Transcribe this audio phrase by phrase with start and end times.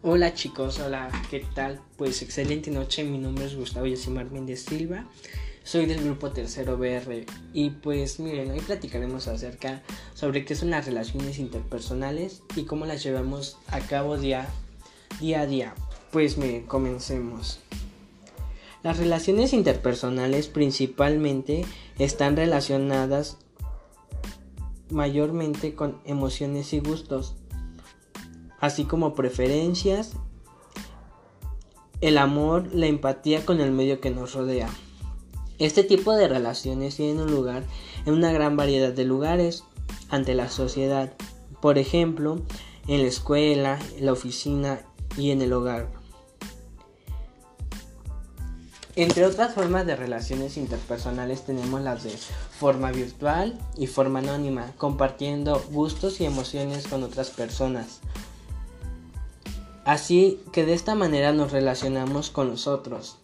[0.00, 1.80] Hola chicos, hola, ¿qué tal?
[1.96, 5.04] Pues excelente noche, mi nombre es Gustavo Yosimar Méndez Silva,
[5.64, 9.82] soy del grupo Tercero BR y pues miren, hoy platicaremos acerca
[10.14, 14.46] sobre qué son las relaciones interpersonales y cómo las llevamos a cabo día,
[15.18, 15.74] día a día.
[16.12, 17.58] Pues miren, comencemos.
[18.84, 21.64] Las relaciones interpersonales principalmente
[21.98, 23.38] están relacionadas
[24.90, 27.34] mayormente con emociones y gustos
[28.60, 30.12] así como preferencias,
[32.00, 34.68] el amor, la empatía con el medio que nos rodea.
[35.58, 37.64] Este tipo de relaciones tienen lugar
[38.06, 39.64] en una gran variedad de lugares
[40.08, 41.12] ante la sociedad,
[41.60, 42.40] por ejemplo,
[42.86, 44.80] en la escuela, en la oficina
[45.16, 45.88] y en el hogar.
[48.94, 55.62] Entre otras formas de relaciones interpersonales tenemos las de forma virtual y forma anónima, compartiendo
[55.70, 58.00] gustos y emociones con otras personas.
[59.88, 63.16] Así que de esta manera nos relacionamos con los otros.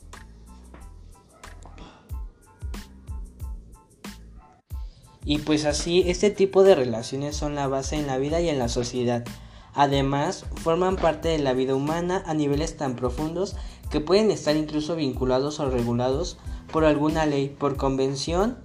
[5.26, 8.58] Y pues así, este tipo de relaciones son la base en la vida y en
[8.58, 9.26] la sociedad.
[9.74, 13.56] Además, forman parte de la vida humana a niveles tan profundos
[13.90, 16.38] que pueden estar incluso vinculados o regulados
[16.72, 18.56] por alguna ley, por convención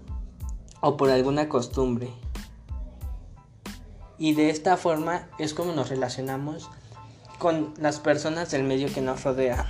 [0.79, 2.07] o por alguna costumbre.
[4.17, 6.69] Y de esta forma es como nos relacionamos
[7.39, 9.65] con las personas del medio que nos rodea.